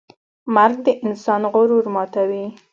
[0.55, 2.45] مرګ د انسان غرور ماتوي.